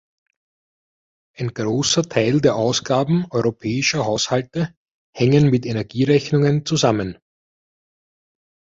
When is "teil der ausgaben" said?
2.01-3.25